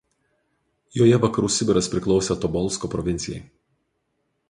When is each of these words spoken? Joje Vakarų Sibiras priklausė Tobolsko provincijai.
Joje 0.99 1.19
Vakarų 1.27 1.51
Sibiras 1.57 1.91
priklausė 1.93 2.41
Tobolsko 2.47 2.93
provincijai. 2.97 3.43